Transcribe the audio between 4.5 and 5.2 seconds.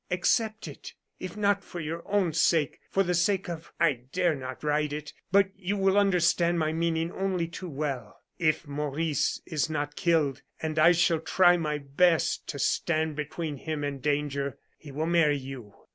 write it;